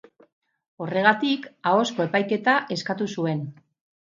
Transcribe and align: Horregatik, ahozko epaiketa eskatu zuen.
Horregatik, 0.85 1.45
ahozko 1.73 2.07
epaiketa 2.07 2.57
eskatu 2.77 3.11
zuen. 3.19 3.45